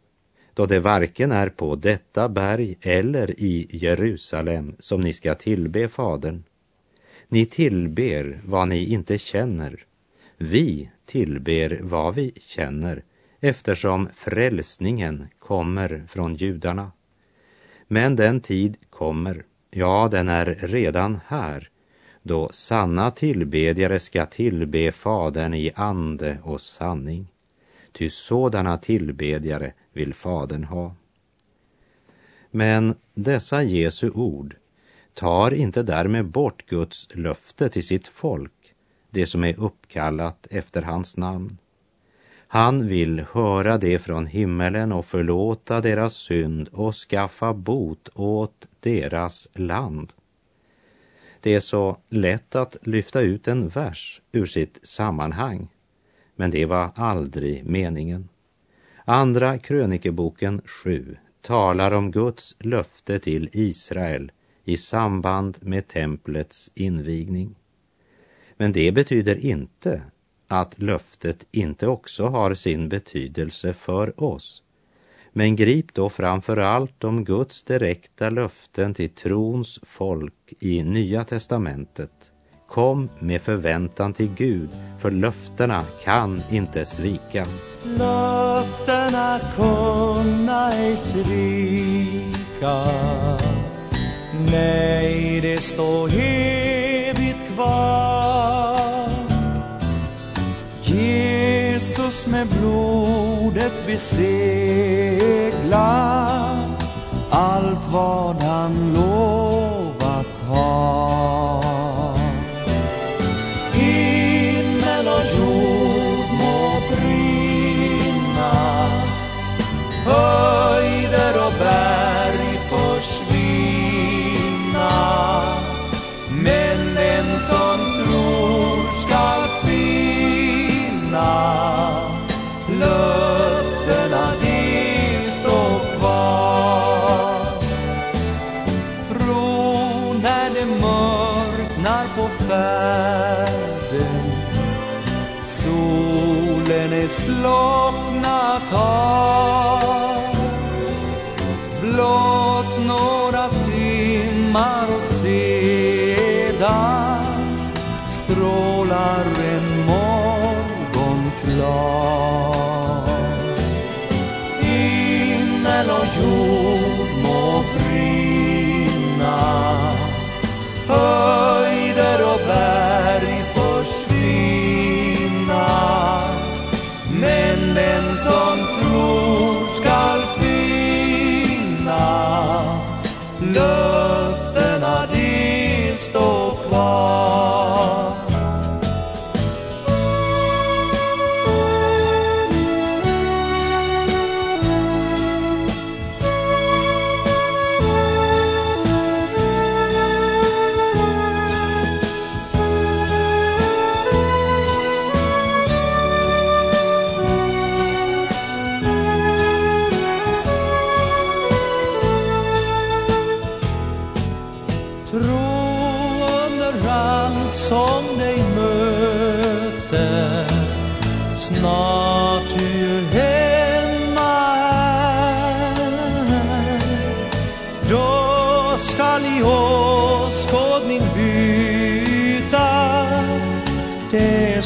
då 0.55 0.67
det 0.67 0.81
varken 0.81 1.33
är 1.33 1.49
på 1.49 1.77
detta 1.77 2.29
berg 2.29 2.79
eller 2.81 3.41
i 3.41 3.69
Jerusalem 3.71 4.77
som 4.79 5.01
ni 5.01 5.13
ska 5.13 5.35
tillbe 5.35 5.89
Fadern. 5.89 6.43
Ni 7.29 7.47
tillber 7.47 8.41
vad 8.45 8.69
ni 8.69 8.93
inte 8.93 9.19
känner. 9.19 9.85
Vi 10.37 10.91
tillber 11.07 11.81
vad 11.83 12.15
vi 12.15 12.33
känner 12.41 13.05
eftersom 13.41 14.09
frälsningen 14.15 15.29
kommer 15.39 16.05
från 16.09 16.35
judarna. 16.35 16.93
Men 17.89 18.17
den 18.17 18.41
tid 18.41 18.77
kommer, 18.91 19.45
ja, 19.71 20.09
den 20.11 20.29
är 20.29 20.47
redan 20.61 21.21
här, 21.27 21.69
då 22.27 22.49
sanna 22.53 23.11
tillbedjare 23.11 23.99
ska 23.99 24.27
tillbe 24.27 24.93
Fadern 24.93 25.55
i 25.55 25.73
ande 25.75 26.39
och 26.43 26.61
sanning. 26.61 27.27
Ty 27.93 28.11
sådana 28.11 28.79
tillbedjare 28.79 29.73
vill 29.93 30.15
Fadern 30.15 30.65
ha. 30.65 30.95
Men 32.51 32.95
dessa 33.15 33.63
Jesu 33.63 34.11
ord 34.11 34.57
tar 35.15 35.55
inte 35.55 35.83
därmed 35.83 36.27
bort 36.27 36.67
Guds 36.67 37.09
löfte 37.15 37.69
till 37.69 37.87
sitt 37.87 38.09
folk, 38.09 38.75
det 39.11 39.27
som 39.27 39.45
är 39.45 39.61
uppkallat 39.61 40.47
efter 40.51 40.83
hans 40.83 41.17
namn. 41.17 41.59
Han 42.49 42.87
vill 42.89 43.25
höra 43.33 43.79
det 43.79 43.99
från 43.99 44.27
himmelen 44.27 44.93
och 44.93 45.07
förlåta 45.07 45.81
deras 45.81 46.15
synd 46.15 46.69
och 46.73 46.95
skaffa 46.95 47.55
bot 47.55 48.09
åt 48.15 48.69
deras 48.81 49.49
land. 49.55 50.13
Det 51.45 51.55
är 51.55 51.61
så 51.61 51.97
lätt 52.09 52.55
att 52.55 52.87
lyfta 52.87 53.21
ut 53.21 53.49
en 53.49 53.69
vers 53.69 54.23
ur 54.33 54.47
sitt 54.47 54.81
sammanhang, 54.83 55.69
men 56.37 56.51
det 56.51 56.65
var 56.65 56.91
aldrig 56.95 57.65
meningen. 57.67 58.29
Andra 59.05 59.59
krönikeboken 59.59 60.63
7 60.65 61.17
talar 61.41 61.93
om 61.93 62.11
Guds 62.11 62.57
löfte 62.59 63.19
till 63.19 63.49
Israel 63.53 64.33
i 64.65 64.77
samband 64.77 65.59
med 65.61 65.89
templets 65.89 66.71
invigning. 66.75 67.55
Men 68.57 68.73
det 68.73 68.93
betyder 68.93 69.37
inte 69.37 70.03
att 70.49 70.79
löftet 70.79 71.47
inte 71.51 71.87
också 71.87 72.27
har 72.27 72.55
sin 72.55 72.89
betydelse 72.89 73.73
för 73.73 74.23
oss. 74.23 74.63
Men 75.37 75.57
grip 75.57 75.95
då 75.95 76.09
framför 76.09 76.57
allt 76.57 77.05
om 77.05 77.25
Guds 77.25 77.65
direkta 77.65 78.31
löften 78.31 78.95
till 78.95 79.11
trons 79.11 79.81
folk 79.83 80.53
i 80.61 80.83
Nya 80.83 81.25
testamentet. 81.25 82.11
Kom 82.69 83.09
med 83.19 83.43
förväntan 83.43 84.13
till 84.13 84.31
Gud, 84.37 84.69
för 84.99 85.11
löftena 85.11 85.85
kan 86.05 86.43
inte 86.51 86.85
svika. 86.85 87.47
Löftena 87.99 89.41
kunna 89.57 90.73
ej 90.73 90.97
svika 90.97 92.85
Nej, 94.51 95.41
det 95.41 95.63
står 95.63 96.11
evigt 96.15 97.55
kvar 97.55 98.14
Jesus 102.05 102.27
med 102.27 102.47
blodet 102.47 103.87
beseglar 103.87 105.15
allt 107.31 107.93
vad 107.93 108.43
han 108.43 108.93
lovat 108.95 110.41
har. 110.49 111.64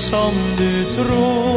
Som 0.08 0.34
du 0.56 0.84
tror. 0.94 1.47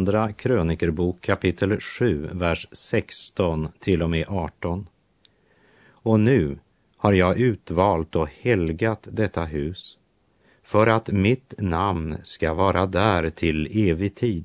Andra 0.00 0.32
krönikerbok 0.32 1.20
kapitel 1.20 1.80
7, 1.80 2.28
vers 2.32 2.68
16 2.72 3.68
till 3.78 4.02
och 4.02 4.10
med 4.10 4.24
18. 4.28 4.86
Och 5.90 6.20
nu 6.20 6.58
har 6.96 7.12
jag 7.12 7.38
utvalt 7.38 8.16
och 8.16 8.28
helgat 8.28 9.08
detta 9.10 9.44
hus 9.44 9.98
för 10.62 10.86
att 10.86 11.08
mitt 11.08 11.54
namn 11.58 12.16
ska 12.24 12.54
vara 12.54 12.86
där 12.86 13.30
till 13.30 13.88
evig 13.90 14.14
tid 14.14 14.44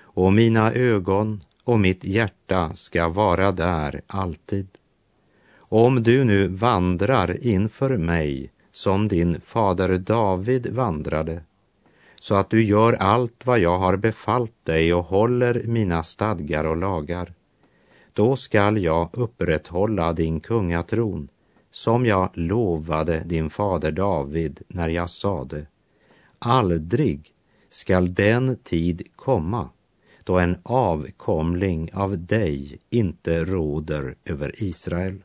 och 0.00 0.32
mina 0.32 0.72
ögon 0.72 1.40
och 1.64 1.80
mitt 1.80 2.04
hjärta 2.04 2.74
ska 2.74 3.08
vara 3.08 3.52
där 3.52 4.00
alltid. 4.06 4.68
Om 5.58 6.02
du 6.02 6.24
nu 6.24 6.48
vandrar 6.48 7.46
inför 7.46 7.96
mig 7.96 8.52
som 8.72 9.08
din 9.08 9.40
fader 9.40 9.98
David 9.98 10.66
vandrade 10.66 11.42
så 12.20 12.34
att 12.34 12.50
du 12.50 12.64
gör 12.64 12.92
allt 12.92 13.46
vad 13.46 13.58
jag 13.58 13.78
har 13.78 13.96
befallt 13.96 14.64
dig 14.64 14.94
och 14.94 15.04
håller 15.04 15.62
mina 15.66 16.02
stadgar 16.02 16.64
och 16.64 16.76
lagar. 16.76 17.34
Då 18.12 18.36
skall 18.36 18.82
jag 18.82 19.10
upprätthålla 19.12 20.12
din 20.12 20.40
kungatron 20.40 21.28
som 21.70 22.06
jag 22.06 22.30
lovade 22.34 23.22
din 23.26 23.50
fader 23.50 23.90
David 23.90 24.62
när 24.68 24.88
jag 24.88 25.10
sade 25.10 25.66
aldrig 26.40 27.32
skall 27.70 28.14
den 28.14 28.56
tid 28.56 29.02
komma 29.16 29.68
då 30.24 30.38
en 30.38 30.58
avkomling 30.62 31.90
av 31.92 32.18
dig 32.18 32.78
inte 32.90 33.44
råder 33.44 34.14
över 34.24 34.62
Israel. 34.62 35.22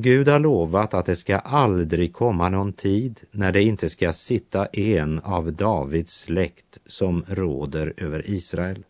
Gud 0.00 0.28
har 0.28 0.38
lovat 0.38 0.94
att 0.94 1.06
det 1.06 1.16
ska 1.16 1.38
aldrig 1.38 2.12
komma 2.12 2.48
någon 2.48 2.72
tid 2.72 3.20
när 3.30 3.52
det 3.52 3.62
inte 3.62 3.90
ska 3.90 4.12
sitta 4.12 4.66
en 4.66 5.18
av 5.18 5.52
Davids 5.52 6.18
släkt 6.18 6.78
som 6.86 7.24
råder 7.28 7.94
över 7.96 8.30
Israel. 8.30 8.84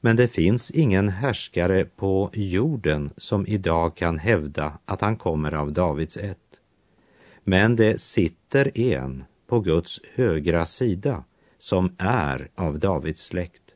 Men 0.00 0.16
det 0.16 0.28
finns 0.28 0.70
ingen 0.70 1.08
härskare 1.08 1.84
på 1.84 2.30
jorden 2.32 3.10
som 3.16 3.46
idag 3.46 3.96
kan 3.96 4.18
hävda 4.18 4.78
att 4.84 5.00
han 5.00 5.16
kommer 5.16 5.54
av 5.54 5.72
Davids 5.72 6.16
ett. 6.16 6.60
Men 7.44 7.76
det 7.76 8.00
sitter 8.00 8.78
en 8.78 9.24
på 9.46 9.60
Guds 9.60 10.00
högra 10.14 10.66
sida 10.66 11.24
som 11.58 11.94
är 11.98 12.50
av 12.54 12.78
Davids 12.78 13.22
släkt. 13.22 13.74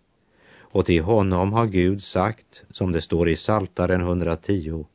Och 0.59 0.87
till 0.87 1.03
honom 1.03 1.53
har 1.53 1.67
Gud 1.67 2.03
sagt, 2.03 2.63
som 2.71 2.93
det 2.93 3.01
står 3.01 3.29
i 3.29 3.37
Saltaren 3.37 4.01
110, 4.01 4.87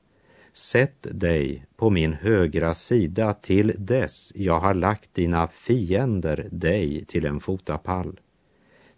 Sätt 0.53 1.07
dig 1.11 1.65
på 1.75 1.89
min 1.89 2.13
högra 2.13 2.73
sida 2.73 3.33
till 3.33 3.73
dess 3.77 4.31
jag 4.35 4.59
har 4.59 4.73
lagt 4.73 5.13
dina 5.13 5.47
fiender 5.47 6.49
dig 6.51 7.05
till 7.05 7.25
en 7.25 7.39
fotapall. 7.39 8.19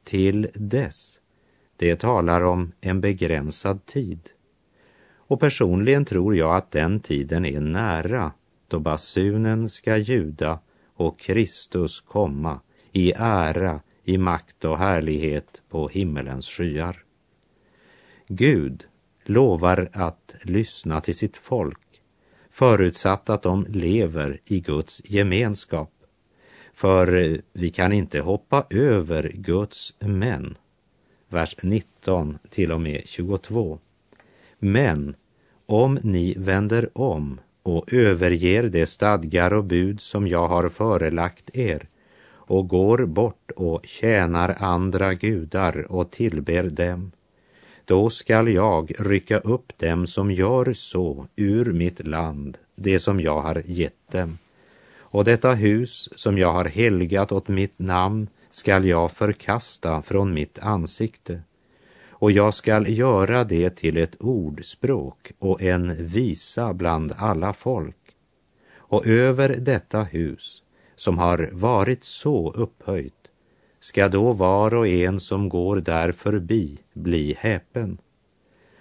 Till 0.04 0.48
dess. 0.54 1.20
Det 1.76 1.96
talar 1.96 2.42
om 2.42 2.72
en 2.82 3.02
begränsad 3.02 3.86
tid. 3.86 4.30
Och 5.16 5.40
personligen 5.40 6.06
tror 6.06 6.36
jag 6.36 6.56
att 6.56 6.72
den 6.72 7.00
tiden 7.00 7.46
är 7.46 7.60
nära 7.60 8.32
då 8.68 8.80
basunen 8.80 9.70
ska 9.70 9.98
ljuda 9.98 10.60
och 10.96 11.20
Kristus 11.20 12.02
komma 12.02 12.60
i 12.92 13.14
ära, 13.16 13.82
i 14.04 14.18
makt 14.18 14.66
och 14.66 14.78
härlighet 14.78 15.62
på 15.70 15.88
himmelens 15.88 16.48
skyar. 16.48 17.04
Gud 18.28 18.88
lovar 19.24 19.90
att 19.94 20.36
lyssna 20.44 21.02
till 21.02 21.16
sitt 21.16 21.38
folk 21.38 21.80
förutsatt 22.54 23.30
att 23.30 23.42
de 23.42 23.66
lever 23.70 24.40
i 24.46 24.60
Guds 24.60 25.02
gemenskap. 25.06 25.92
För 26.74 27.38
vi 27.54 27.70
kan 27.70 27.94
inte 27.94 28.20
hoppa 28.20 28.66
över 28.70 29.32
Guds 29.34 29.94
män. 30.00 30.58
Vers 31.30 31.56
19 31.64 32.38
till 32.50 32.72
och 32.72 32.82
med 32.82 33.02
22. 33.06 33.80
Men 34.60 35.16
om 35.66 36.00
ni 36.04 36.36
vänder 36.38 36.90
om 36.94 37.40
och 37.64 37.94
överger 37.94 38.64
de 38.64 38.86
stadgar 38.86 39.54
och 39.54 39.64
bud 39.64 40.02
som 40.02 40.28
jag 40.28 40.48
har 40.48 40.70
förelagt 40.70 41.50
er 41.54 41.88
och 42.32 42.68
går 42.68 43.06
bort 43.06 43.52
och 43.56 43.86
tjänar 43.86 44.56
andra 44.60 45.14
gudar 45.14 45.92
och 45.92 46.12
tillber 46.12 46.64
dem, 46.64 47.12
då 47.86 48.10
skall 48.10 48.48
jag 48.48 48.92
rycka 49.00 49.40
upp 49.40 49.78
dem 49.78 50.08
som 50.08 50.32
gör 50.32 50.74
så 50.74 51.28
ur 51.36 51.74
mitt 51.74 52.08
land, 52.08 52.58
det 52.76 53.00
som 53.00 53.20
jag 53.20 53.42
har 53.42 53.62
gett 53.66 54.12
dem. 54.12 54.38
Och 54.98 55.24
detta 55.24 55.54
hus 55.54 56.10
som 56.16 56.38
jag 56.38 56.52
har 56.52 56.66
helgat 56.66 57.32
åt 57.32 57.48
mitt 57.48 57.80
namn 57.80 58.28
skall 58.52 58.86
jag 58.86 59.12
förkasta 59.12 60.02
från 60.02 60.34
mitt 60.34 60.60
ansikte. 60.60 61.42
Och 62.10 62.32
jag 62.32 62.54
skall 62.54 62.98
göra 62.98 63.44
det 63.44 63.70
till 63.70 63.98
ett 63.98 64.16
ordspråk 64.20 65.32
och 65.40 65.62
en 65.62 66.06
visa 66.06 66.74
bland 66.74 67.14
alla 67.18 67.54
folk. 67.54 67.98
Och 68.76 69.08
över 69.08 69.50
detta 69.60 70.04
hus, 70.04 70.62
som 70.96 71.18
har 71.18 71.50
varit 71.54 72.04
så 72.04 72.52
upphöjt, 72.52 73.32
ska 73.84 74.10
då 74.10 74.34
var 74.34 74.74
och 74.74 74.88
en 74.88 75.20
som 75.20 75.50
går 75.50 75.76
där 75.76 76.12
förbi 76.12 76.80
bli 76.94 77.36
häpen. 77.40 77.98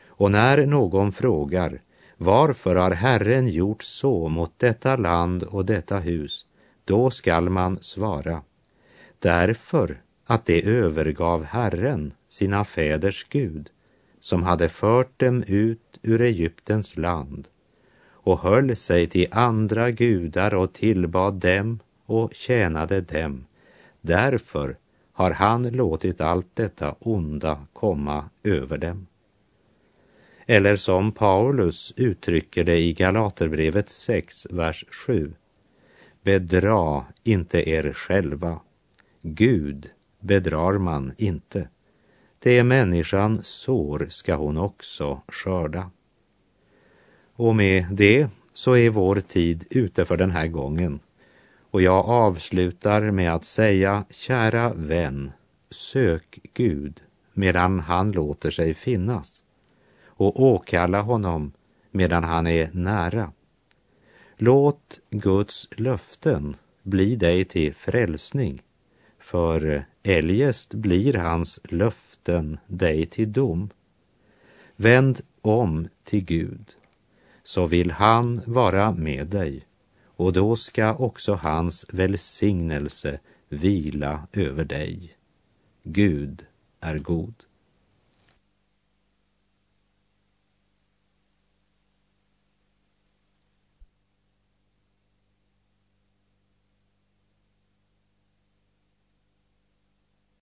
Och 0.07 0.31
när 0.31 0.67
någon 0.67 1.13
frågar 1.13 1.83
varför 2.17 2.77
har 2.77 2.91
Herren 2.91 3.49
gjort 3.49 3.83
så 3.83 4.29
mot 4.29 4.59
detta 4.59 4.97
land 4.97 5.43
och 5.43 5.65
detta 5.65 5.99
hus, 5.99 6.47
då 6.85 7.11
skall 7.11 7.49
man 7.49 7.79
svara 7.81 8.43
därför 9.19 10.03
att 10.27 10.47
det 10.47 10.67
övergav 10.67 11.45
Herren, 11.45 12.15
sina 12.29 12.65
fäders 12.65 13.27
Gud, 13.29 13.71
som 14.21 14.43
hade 14.43 14.69
fört 14.69 15.21
dem 15.21 15.43
ut 15.47 15.99
ur 16.03 16.21
Egyptens 16.21 16.97
land 16.97 17.49
och 18.11 18.39
höll 18.39 18.77
sig 18.77 19.07
till 19.07 19.27
andra 19.31 19.91
gudar 19.91 20.55
och 20.55 20.73
tillbad 20.73 21.35
dem 21.35 21.79
och 22.07 22.35
tjänade 22.35 23.01
dem. 23.01 23.45
Därför 24.01 24.77
har 25.13 25.31
han 25.31 25.63
låtit 25.63 26.21
allt 26.21 26.57
detta 26.57 26.95
onda 26.99 27.67
komma 27.73 28.31
över 28.43 28.79
dem. 28.79 29.07
Eller 30.47 30.77
som 30.77 31.13
Paulus 31.13 31.93
uttrycker 31.97 32.65
det 32.65 32.79
i 32.79 32.93
Galaterbrevet 32.93 33.89
6, 33.89 34.47
vers 34.51 34.85
7. 35.07 35.35
Bedra 36.23 37.05
inte 37.23 37.71
er 37.71 37.93
själva. 37.93 38.61
Gud 39.23 39.91
bedrar 40.21 40.79
man 40.79 41.13
inte. 41.19 41.69
Det 42.39 42.65
människan 42.65 43.41
sår 43.43 44.07
ska 44.11 44.35
hon 44.35 44.59
också 44.59 45.23
skörda. 45.29 45.91
Och 47.35 47.57
med 47.57 47.87
det 47.91 48.29
så 48.53 48.77
är 48.77 48.91
vår 48.91 49.21
tid 49.21 49.67
ute 49.71 50.05
för 50.05 50.17
den 50.17 50.31
här 50.31 50.47
gången. 50.47 51.01
Och 51.73 51.83
jag 51.83 52.05
avslutar 52.07 53.11
med 53.11 53.35
att 53.35 53.45
säga, 53.45 54.05
kära 54.11 54.73
vän, 54.73 55.33
sök 55.71 56.39
Gud 56.55 57.03
medan 57.33 57.81
han 57.81 58.13
låter 58.13 58.51
sig 58.51 58.75
finnas 58.75 59.43
och 60.05 60.43
åkalla 60.43 61.01
honom 61.03 61.53
medan 61.91 62.25
han 62.25 62.47
är 62.47 62.71
nära. 62.73 63.33
Låt 64.37 65.01
Guds 65.11 65.69
löften 65.77 66.57
bli 66.83 67.17
dig 67.17 67.45
till 67.45 67.75
frälsning, 67.75 68.63
för 69.19 69.85
eljest 70.03 70.75
blir 70.75 71.15
hans 71.15 71.61
löften 71.65 72.59
dig 72.67 73.07
till 73.07 73.33
dom. 73.33 73.71
Vänd 74.77 75.21
om 75.41 75.89
till 76.05 76.25
Gud, 76.25 76.77
så 77.43 77.67
vill 77.67 77.91
han 77.91 78.43
vara 78.47 78.93
med 78.93 79.27
dig 79.27 79.67
och 80.23 80.33
då 80.33 80.57
ska 80.57 80.95
också 80.95 81.35
hans 81.35 81.87
välsignelse 81.93 83.21
vila 83.49 84.29
över 84.33 84.65
dig. 84.65 85.17
Gud 85.83 86.47
är 86.81 86.99
god. 86.99 87.35